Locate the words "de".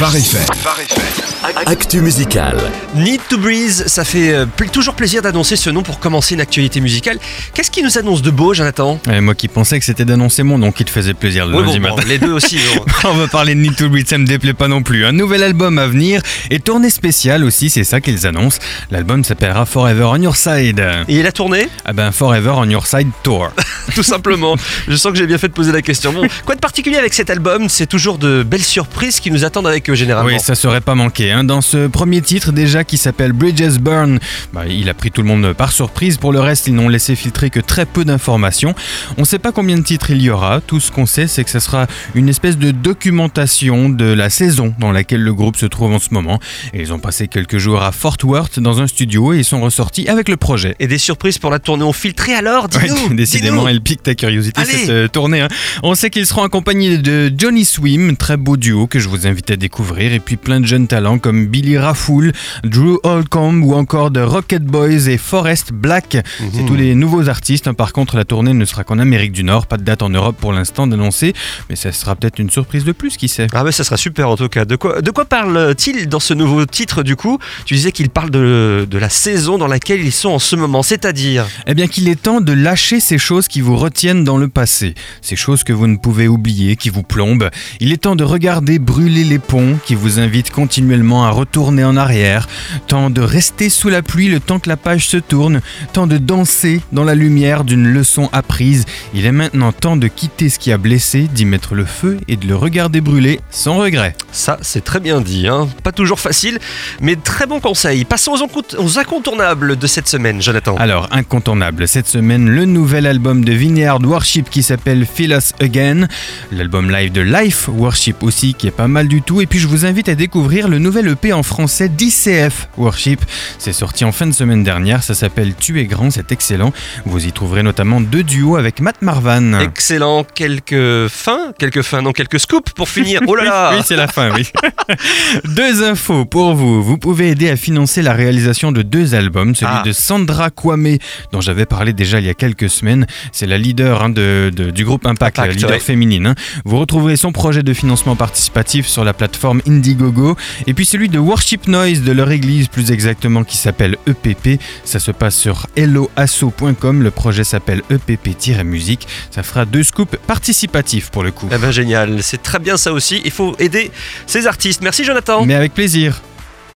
8.22-8.30, 13.54-13.60, 25.48-25.52, 26.54-26.60, 28.18-28.42, 39.76-39.82, 42.58-42.70, 43.88-44.04, 56.98-57.32, 60.60-60.66, 64.10-64.20, 69.76-69.84, 72.84-72.92, 74.64-74.76, 75.02-75.10, 78.30-78.86, 78.88-78.98, 82.40-82.52, 88.16-88.24, 93.10-93.20, 96.06-96.18, 99.96-100.06, 102.36-102.46, 109.76-109.86, 113.44-113.52, 117.12-117.20, 124.26-124.32, 138.72-138.82, 139.84-139.92, 144.10-144.50, 144.54-144.70, 147.62-147.72, 151.08-151.20, 152.02-152.10